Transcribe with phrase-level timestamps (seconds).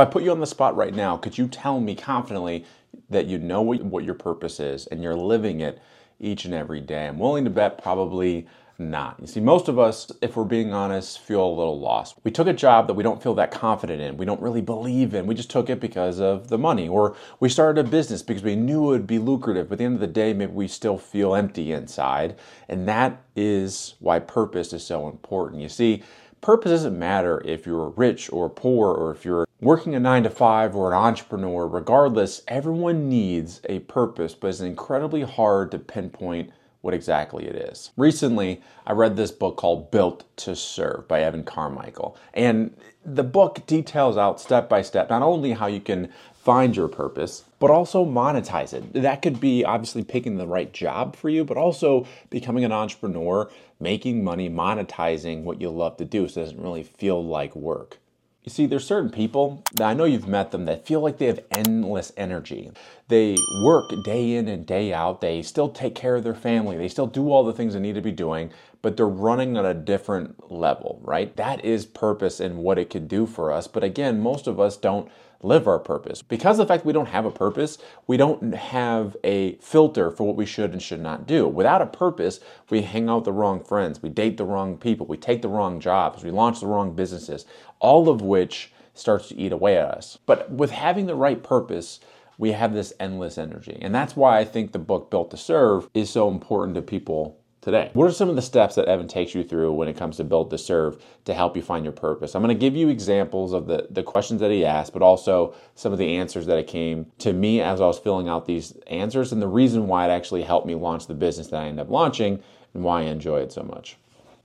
[0.00, 2.64] I put you on the spot right now, could you tell me confidently
[3.08, 5.80] that you know what, what your purpose is and you're living it
[6.18, 7.06] each and every day?
[7.06, 8.46] I'm willing to bet probably
[8.80, 9.16] not.
[9.20, 12.16] You see, most of us, if we're being honest, feel a little lost.
[12.24, 15.14] We took a job that we don't feel that confident in, we don't really believe
[15.14, 15.26] in.
[15.26, 16.88] We just took it because of the money.
[16.88, 19.68] Or we started a business because we knew it would be lucrative.
[19.68, 22.36] But at the end of the day, maybe we still feel empty inside.
[22.68, 25.60] And that is why purpose is so important.
[25.60, 26.02] You see,
[26.40, 30.30] purpose doesn't matter if you're rich or poor or if you're working a nine to
[30.30, 31.66] five or an entrepreneur.
[31.66, 37.90] Regardless, everyone needs a purpose, but it's incredibly hard to pinpoint what exactly it is.
[37.96, 42.16] Recently, I read this book called Built to Serve by Evan Carmichael.
[42.32, 46.88] And the book details out step by step not only how you can find your
[46.88, 48.94] purpose, but also monetize it.
[48.94, 53.50] That could be obviously picking the right job for you, but also becoming an entrepreneur,
[53.78, 57.98] making money, monetizing what you love to do so it doesn't really feel like work.
[58.42, 61.26] You see, there's certain people that I know you've met them that feel like they
[61.26, 62.70] have endless energy.
[63.08, 65.20] They work day in and day out.
[65.20, 66.78] They still take care of their family.
[66.78, 69.66] They still do all the things they need to be doing, but they're running on
[69.66, 71.36] a different level, right?
[71.36, 73.66] That is purpose and what it could do for us.
[73.66, 75.10] But again, most of us don't
[75.42, 76.20] live our purpose.
[76.22, 80.24] Because of the fact we don't have a purpose, we don't have a filter for
[80.24, 81.48] what we should and should not do.
[81.48, 85.06] Without a purpose, we hang out with the wrong friends, we date the wrong people,
[85.06, 87.46] we take the wrong jobs, we launch the wrong businesses,
[87.80, 90.18] all of which starts to eat away at us.
[90.26, 92.00] But with having the right purpose,
[92.38, 93.78] we have this endless energy.
[93.80, 97.36] And that's why I think the book Built to Serve is so important to people
[97.60, 97.90] today.
[97.92, 100.24] What are some of the steps that Evan takes you through when it comes to
[100.24, 102.34] Built to Serve to help you find your purpose?
[102.34, 105.54] I'm going to give you examples of the, the questions that he asked, but also
[105.74, 108.72] some of the answers that it came to me as I was filling out these
[108.86, 111.86] answers and the reason why it actually helped me launch the business that I ended
[111.86, 112.42] up launching
[112.72, 113.98] and why I enjoy it so much.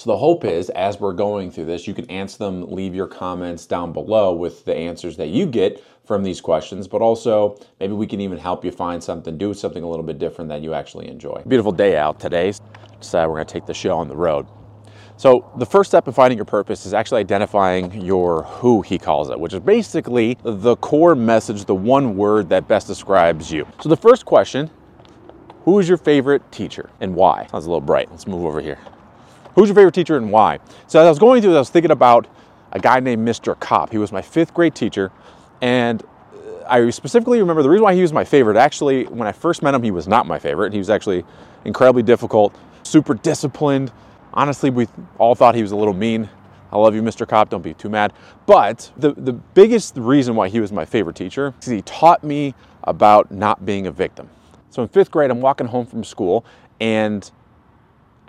[0.00, 3.06] So the hope is as we're going through this, you can answer them, leave your
[3.06, 7.92] comments down below with the answers that you get from these questions, but also maybe
[7.92, 10.72] we can even help you find something, do something a little bit different that you
[10.72, 11.42] actually enjoy.
[11.46, 12.54] Beautiful day out today.
[12.98, 14.46] Decided we're to take the show on the road.
[15.18, 19.28] So, the first step in finding your purpose is actually identifying your who, he calls
[19.28, 23.68] it, which is basically the core message, the one word that best describes you.
[23.82, 24.70] So, the first question
[25.64, 27.48] who is your favorite teacher and why?
[27.48, 28.10] Sounds a little bright.
[28.10, 28.78] Let's move over here.
[29.54, 30.58] Who's your favorite teacher and why?
[30.86, 32.26] So, as I was going through this, I was thinking about
[32.72, 33.58] a guy named Mr.
[33.58, 33.90] Kopp.
[33.90, 35.10] He was my fifth grade teacher,
[35.60, 38.56] and uh, I specifically remember the reason why he was my favorite.
[38.56, 40.72] Actually, when I first met him, he was not my favorite.
[40.72, 41.24] He was actually
[41.64, 42.54] incredibly difficult
[42.90, 43.92] super disciplined.
[44.34, 44.86] Honestly, we
[45.18, 46.28] all thought he was a little mean.
[46.72, 47.26] I love you, Mr.
[47.26, 47.50] Kopp.
[47.50, 48.12] Don't be too mad.
[48.46, 52.54] But the, the biggest reason why he was my favorite teacher is he taught me
[52.84, 54.30] about not being a victim.
[54.70, 56.44] So in fifth grade, I'm walking home from school
[56.80, 57.28] and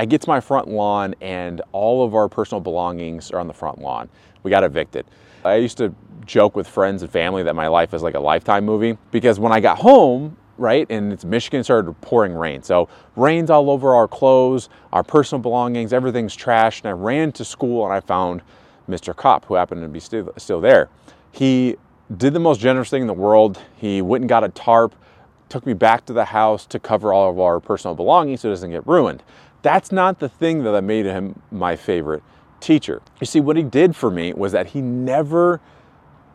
[0.00, 3.52] I get to my front lawn and all of our personal belongings are on the
[3.52, 4.08] front lawn.
[4.42, 5.04] We got evicted.
[5.44, 5.94] I used to
[6.24, 9.52] joke with friends and family that my life is like a lifetime movie because when
[9.52, 10.86] I got home, right?
[10.88, 12.62] And it's Michigan started pouring rain.
[12.62, 16.80] So rain's all over our clothes, our personal belongings, everything's trashed.
[16.80, 18.40] And I ran to school and I found
[18.88, 19.14] Mr.
[19.14, 20.88] Kopp, who happened to be still, still there.
[21.30, 21.76] He
[22.16, 23.60] did the most generous thing in the world.
[23.76, 24.94] He went and got a tarp,
[25.50, 28.52] took me back to the house to cover all of our personal belongings so it
[28.52, 29.22] doesn't get ruined.
[29.62, 32.22] That's not the thing that made him my favorite
[32.60, 33.02] teacher.
[33.20, 35.60] You see, what he did for me was that he never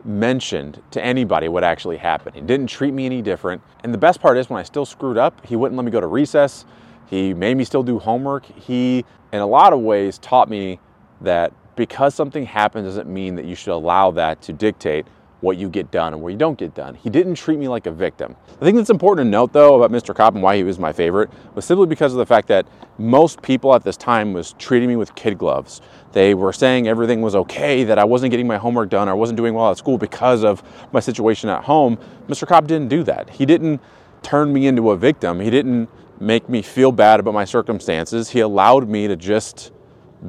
[0.04, 2.36] mentioned to anybody what actually happened.
[2.36, 3.62] He didn't treat me any different.
[3.82, 6.00] And the best part is when I still screwed up, he wouldn't let me go
[6.00, 6.64] to recess.
[7.06, 8.46] He made me still do homework.
[8.46, 10.78] He, in a lot of ways, taught me
[11.20, 15.06] that because something happened doesn't mean that you should allow that to dictate
[15.40, 16.94] what you get done and where you don't get done.
[16.94, 18.36] He didn't treat me like a victim.
[18.58, 20.14] The thing that's important to note though about Mr.
[20.14, 22.66] Kopp and why he was my favorite was simply because of the fact that
[22.98, 25.82] most people at this time was treating me with kid gloves.
[26.12, 29.14] They were saying everything was okay, that I wasn't getting my homework done, or I
[29.14, 31.98] wasn't doing well at school because of my situation at home.
[32.28, 32.46] Mr.
[32.46, 33.28] Kopp didn't do that.
[33.28, 33.82] He didn't
[34.22, 35.40] turn me into a victim.
[35.40, 38.30] He didn't make me feel bad about my circumstances.
[38.30, 39.72] He allowed me to just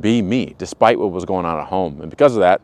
[0.01, 2.01] be me despite what was going on at home.
[2.01, 2.61] And because of that,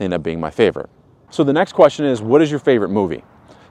[0.00, 0.90] ended up being my favorite.
[1.30, 3.24] So the next question is, what is your favorite movie?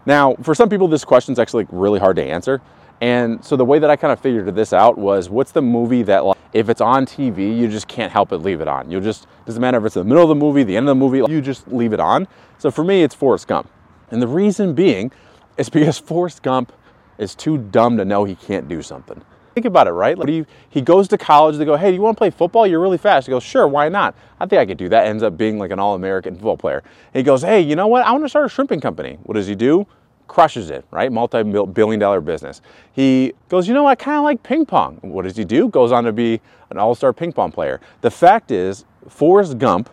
[0.06, 2.62] Now, for some people, this question is actually really hard to answer.
[3.02, 6.04] And so the way that I kind of figured this out was, what's the movie
[6.04, 8.90] that, like, if it's on TV, you just can't help but leave it on.
[8.90, 11.00] You'll just doesn't matter if it's the middle of the movie, the end of the
[11.00, 12.28] movie, you just leave it on.
[12.58, 13.70] So for me, it's Forrest Gump,
[14.10, 15.12] and the reason being
[15.58, 16.72] is because Forrest Gump
[17.18, 19.22] is too dumb to know he can't do something.
[19.56, 20.18] Think about it, right?
[20.18, 22.68] Like he, he goes to college, they go, hey, do you want to play football?
[22.68, 23.26] You're really fast.
[23.26, 24.14] He goes, sure, why not?
[24.38, 25.08] I think I could do that.
[25.08, 26.80] Ends up being like an all-American football player.
[27.14, 28.06] And he goes, hey, you know what?
[28.06, 29.18] I want to start a shrimping company.
[29.24, 29.88] What does he do?
[30.28, 31.10] Crushes it, right?
[31.10, 32.62] Multi-billion dollar business.
[32.92, 35.00] He goes, you know, I kind of like ping pong.
[35.02, 35.70] What does he do?
[35.70, 37.80] Goes on to be an all-star ping pong player.
[38.02, 39.90] The fact is, Forrest Gump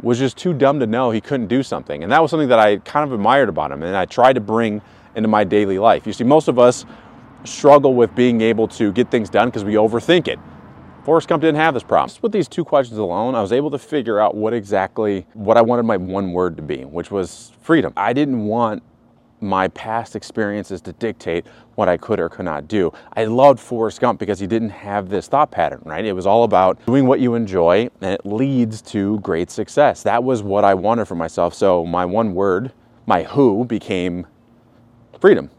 [0.00, 2.02] was just too dumb to know he couldn't do something.
[2.02, 4.40] And that was something that I kind of admired about him and I tried to
[4.40, 4.80] bring
[5.16, 6.06] into my daily life.
[6.06, 6.86] You see, most of us
[7.46, 10.38] struggle with being able to get things done because we overthink it.
[11.04, 12.08] Forrest Gump didn't have this problem.
[12.08, 15.56] Just with these two questions alone, I was able to figure out what exactly what
[15.56, 17.92] I wanted my one word to be, which was freedom.
[17.96, 18.82] I didn't want
[19.40, 22.92] my past experiences to dictate what I could or could not do.
[23.16, 26.04] I loved Forrest Gump because he didn't have this thought pattern, right?
[26.04, 30.02] It was all about doing what you enjoy and it leads to great success.
[30.02, 31.54] That was what I wanted for myself.
[31.54, 32.72] So my one word,
[33.06, 34.26] my who, became
[35.20, 35.50] freedom.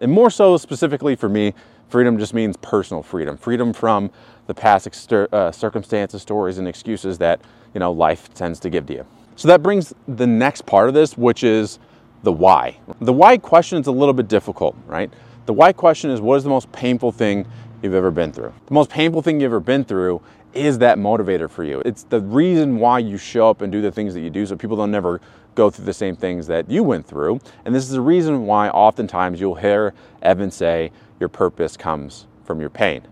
[0.00, 1.54] And more so specifically for me,
[1.88, 3.36] freedom just means personal freedom.
[3.36, 4.10] Freedom from
[4.46, 7.40] the past uh, circumstances, stories, and excuses that,
[7.74, 9.06] you know, life tends to give to you.
[9.36, 11.78] So that brings the next part of this, which is
[12.22, 12.78] the why.
[13.00, 15.12] The why question is a little bit difficult, right?
[15.46, 17.46] The why question is what is the most painful thing
[17.82, 18.52] you've ever been through?
[18.66, 20.20] The most painful thing you've ever been through
[20.54, 21.82] is that motivator for you.
[21.84, 24.56] It's the reason why you show up and do the things that you do so
[24.56, 25.20] people don't never
[25.54, 27.40] go through the same things that you went through.
[27.64, 29.92] And this is the reason why oftentimes you'll hear
[30.22, 33.02] Evan say your purpose comes from your pain.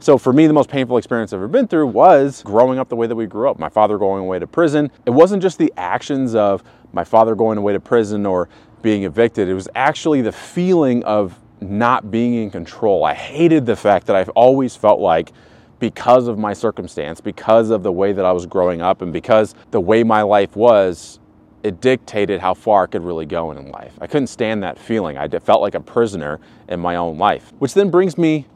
[0.00, 2.96] So for me, the most painful experience I've ever been through was growing up the
[2.96, 3.58] way that we grew up.
[3.58, 4.90] My father going away to prison.
[5.06, 6.62] It wasn't just the actions of
[6.92, 8.48] my father going away to prison or
[8.82, 9.48] being evicted.
[9.48, 13.04] It was actually the feeling of not being in control.
[13.04, 15.32] I hated the fact that I've always felt like
[15.78, 19.54] because of my circumstance, because of the way that I was growing up, and because
[19.70, 21.20] the way my life was,
[21.62, 23.92] it dictated how far I could really go in life.
[24.00, 25.18] I couldn't stand that feeling.
[25.18, 26.38] I felt like a prisoner
[26.68, 28.46] in my own life, which then brings me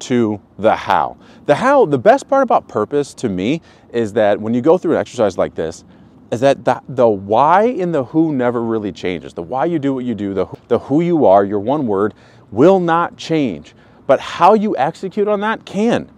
[0.00, 1.16] to the how.
[1.46, 3.60] The how, the best part about purpose to me
[3.92, 5.84] is that when you go through an exercise like this,
[6.30, 9.34] is that the, the why and the who never really changes.
[9.34, 12.14] The why you do what you do, the, the who you are, your one word,
[12.50, 13.74] will not change.
[14.06, 16.10] But how you execute on that can.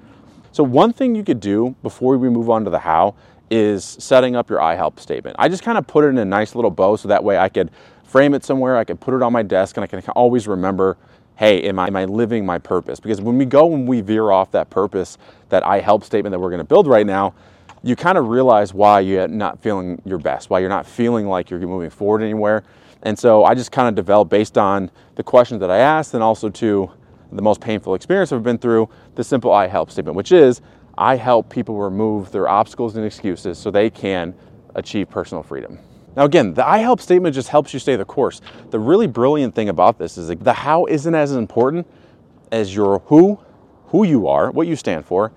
[0.52, 3.14] So, one thing you could do before we move on to the how
[3.50, 5.36] is setting up your I help statement.
[5.38, 7.48] I just kind of put it in a nice little bow so that way I
[7.48, 7.70] could
[8.04, 10.96] frame it somewhere, I could put it on my desk, and I can always remember
[11.36, 13.00] hey, am I, am I living my purpose?
[13.00, 15.18] Because when we go and we veer off that purpose,
[15.48, 17.34] that I help statement that we're going to build right now,
[17.82, 21.50] you kind of realize why you're not feeling your best, why you're not feeling like
[21.50, 22.62] you're moving forward anywhere.
[23.02, 26.22] And so I just kind of developed based on the questions that I asked and
[26.22, 26.92] also to
[27.36, 30.60] the most painful experience I've been through, the simple I help statement, which is
[30.96, 34.34] I help people remove their obstacles and excuses so they can
[34.74, 35.78] achieve personal freedom.
[36.14, 38.40] Now, again, the I help statement just helps you stay the course.
[38.70, 41.86] The really brilliant thing about this is the how isn't as important
[42.50, 43.40] as your who,
[43.86, 45.32] who you are, what you stand for,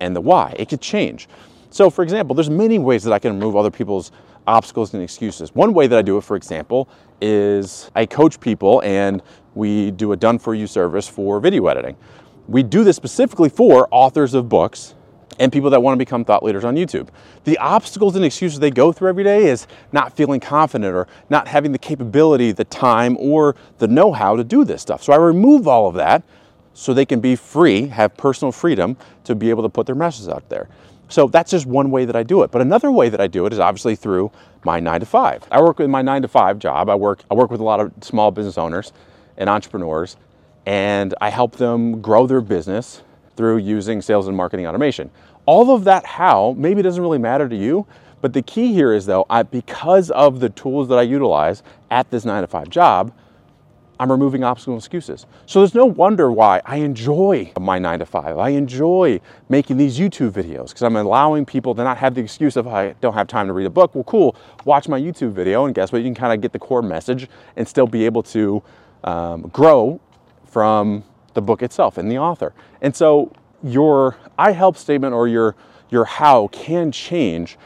[0.00, 0.54] and the why.
[0.58, 1.28] It could change.
[1.70, 4.10] So, for example, there's many ways that I can remove other people's
[4.46, 5.54] obstacles and excuses.
[5.54, 6.88] One way that I do it, for example,
[7.20, 9.22] is I coach people and
[9.54, 11.96] we do a done for you service for video editing.
[12.46, 14.94] We do this specifically for authors of books
[15.38, 17.08] and people that want to become thought leaders on YouTube.
[17.44, 21.46] The obstacles and excuses they go through every day is not feeling confident or not
[21.48, 25.02] having the capability, the time, or the know how to do this stuff.
[25.02, 26.22] So I remove all of that
[26.72, 30.28] so they can be free, have personal freedom to be able to put their messages
[30.28, 30.68] out there.
[31.08, 32.50] So that's just one way that I do it.
[32.50, 34.30] But another way that I do it is obviously through
[34.64, 35.42] my nine to five.
[35.50, 36.88] I work with my nine to five job.
[36.88, 38.92] I work, I work with a lot of small business owners
[39.36, 40.16] and entrepreneurs,
[40.66, 43.02] and I help them grow their business
[43.36, 45.10] through using sales and marketing automation.
[45.46, 47.86] All of that how maybe doesn't really matter to you,
[48.20, 52.10] but the key here is though, I, because of the tools that I utilize at
[52.10, 53.12] this nine to five job,
[54.00, 55.26] I'm removing obstacles and excuses.
[55.46, 58.38] So there's no wonder why I enjoy my nine to five.
[58.38, 62.56] I enjoy making these YouTube videos because I'm allowing people to not have the excuse
[62.56, 63.94] of I don't have time to read a book.
[63.94, 65.98] Well, cool, watch my YouTube video, and guess what?
[65.98, 68.62] You can kind of get the core message and still be able to
[69.04, 70.00] um, grow
[70.46, 71.02] from
[71.34, 72.54] the book itself and the author.
[72.80, 75.56] And so your I help statement or your
[75.90, 77.56] your how can change.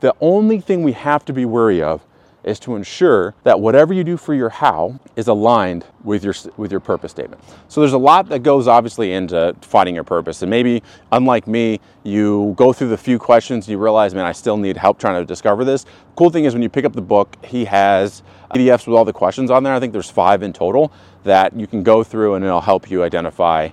[0.00, 2.04] The only thing we have to be wary of
[2.44, 6.70] is to ensure that whatever you do for your how is aligned with your with
[6.70, 7.42] your purpose statement.
[7.68, 10.42] So there's a lot that goes obviously into finding your purpose.
[10.42, 10.82] And maybe
[11.12, 14.76] unlike me, you go through the few questions and you realize, man, I still need
[14.76, 15.84] help trying to discover this.
[16.16, 18.22] Cool thing is when you pick up the book, he has
[18.54, 19.74] PDFs with all the questions on there.
[19.74, 20.92] I think there's 5 in total
[21.24, 23.68] that you can go through and it'll help you identify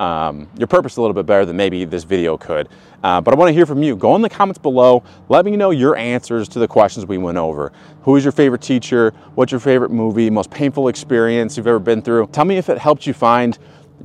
[0.00, 2.70] um, your purpose a little bit better than maybe this video could.
[3.04, 3.94] Uh, but I want to hear from you.
[3.94, 5.02] Go in the comments below.
[5.28, 7.70] Let me know your answers to the questions we went over.
[8.02, 9.12] Who is your favorite teacher?
[9.34, 10.30] What's your favorite movie?
[10.30, 12.28] Most painful experience you've ever been through?
[12.28, 13.58] Tell me if it helped you find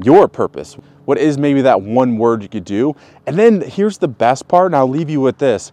[0.03, 0.73] your purpose.
[1.05, 2.95] What is maybe that one word you could do?
[3.25, 5.71] And then here's the best part, and I'll leave you with this.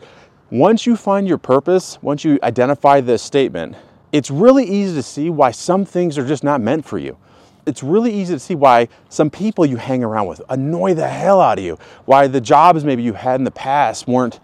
[0.50, 3.74] Once you find your purpose, once you identify this statement,
[4.12, 7.16] it's really easy to see why some things are just not meant for you
[7.66, 11.40] it's really easy to see why some people you hang around with annoy the hell
[11.40, 11.78] out of you.
[12.04, 14.40] Why the jobs maybe you had in the past weren't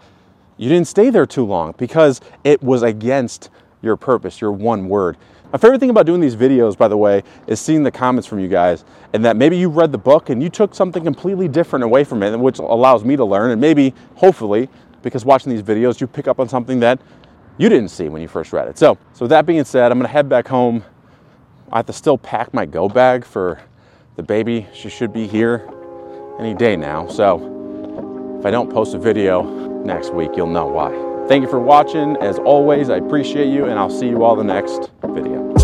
[0.57, 3.49] you didn't stay there too long because it was against
[3.81, 5.17] your purpose, your one word.
[5.51, 8.39] My favorite thing about doing these videos, by the way, is seeing the comments from
[8.39, 8.83] you guys
[9.13, 12.21] and that maybe you read the book and you took something completely different away from
[12.21, 13.51] it, which allows me to learn.
[13.51, 14.69] And maybe, hopefully,
[15.01, 16.99] because watching these videos, you pick up on something that
[17.57, 18.77] you didn't see when you first read it.
[18.77, 20.83] So, so that being said, I'm gonna head back home.
[21.71, 23.61] I have to still pack my go bag for
[24.15, 24.67] the baby.
[24.73, 25.69] She should be here
[26.39, 27.07] any day now.
[27.07, 29.43] So if I don't post a video
[29.83, 30.91] next week, you'll know why.
[31.27, 32.17] Thank you for watching.
[32.17, 35.58] As always, I appreciate you, and I'll see you all the next video.